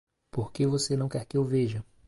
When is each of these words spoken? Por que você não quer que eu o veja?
Por 0.31 0.51
que 0.51 0.65
você 0.65 0.97
não 0.97 1.07
quer 1.07 1.27
que 1.27 1.37
eu 1.37 1.43
o 1.43 1.47
veja? 1.47 1.85